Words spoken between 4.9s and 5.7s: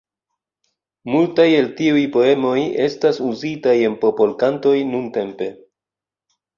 nuntempe.